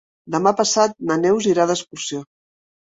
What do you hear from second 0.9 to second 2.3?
na Neus irà d'excursió.